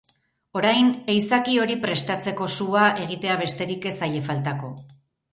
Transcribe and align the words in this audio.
Orain, 0.59 0.87
ehizaki 1.15 1.57
hori 1.63 1.75
prestatzeko 1.83 2.47
sua 2.53 2.85
egitea 3.03 3.35
besterik 3.43 3.85
ez 3.91 3.93
zaie 3.99 4.23
faltako. 4.29 4.71